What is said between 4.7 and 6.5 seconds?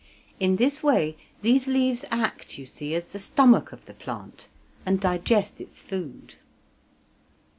and digest its food.